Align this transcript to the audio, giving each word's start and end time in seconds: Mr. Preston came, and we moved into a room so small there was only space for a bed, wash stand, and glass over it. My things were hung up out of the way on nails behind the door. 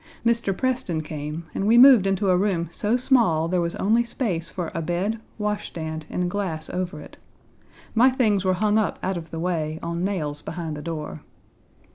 Mr. 0.25 0.51
Preston 0.57 1.01
came, 1.01 1.45
and 1.53 1.67
we 1.67 1.77
moved 1.77 2.07
into 2.07 2.31
a 2.31 2.35
room 2.35 2.67
so 2.71 2.97
small 2.97 3.47
there 3.47 3.61
was 3.61 3.75
only 3.75 4.03
space 4.03 4.49
for 4.49 4.71
a 4.73 4.81
bed, 4.81 5.19
wash 5.37 5.67
stand, 5.67 6.07
and 6.09 6.27
glass 6.27 6.71
over 6.71 6.99
it. 6.99 7.17
My 7.93 8.09
things 8.09 8.43
were 8.43 8.55
hung 8.55 8.79
up 8.79 8.97
out 9.03 9.15
of 9.15 9.29
the 9.29 9.39
way 9.39 9.77
on 9.83 10.03
nails 10.03 10.41
behind 10.41 10.75
the 10.75 10.81
door. 10.81 11.21